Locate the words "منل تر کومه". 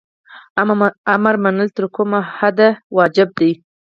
1.43-2.19